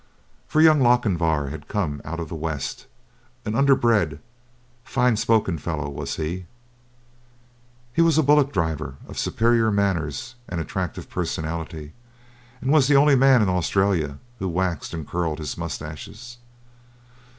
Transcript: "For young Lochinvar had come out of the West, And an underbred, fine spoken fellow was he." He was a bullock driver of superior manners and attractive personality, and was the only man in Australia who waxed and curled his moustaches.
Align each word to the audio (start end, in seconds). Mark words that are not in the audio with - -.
"For 0.47 0.61
young 0.61 0.81
Lochinvar 0.81 1.49
had 1.49 1.67
come 1.67 2.01
out 2.03 2.19
of 2.19 2.27
the 2.27 2.33
West, 2.33 2.87
And 3.45 3.53
an 3.53 3.59
underbred, 3.59 4.19
fine 4.83 5.15
spoken 5.15 5.59
fellow 5.59 5.89
was 5.91 6.15
he." 6.15 6.47
He 7.93 8.01
was 8.01 8.17
a 8.17 8.23
bullock 8.23 8.51
driver 8.51 8.95
of 9.07 9.19
superior 9.19 9.69
manners 9.71 10.33
and 10.49 10.59
attractive 10.59 11.07
personality, 11.07 11.93
and 12.61 12.71
was 12.71 12.87
the 12.87 12.95
only 12.97 13.15
man 13.15 13.43
in 13.43 13.49
Australia 13.49 14.17
who 14.39 14.49
waxed 14.49 14.95
and 14.95 15.07
curled 15.07 15.37
his 15.37 15.55
moustaches. 15.55 16.37